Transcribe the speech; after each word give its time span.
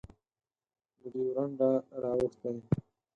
له 0.99 1.05
ډیورنډه 1.13 1.71
رااوښتی 2.01 2.53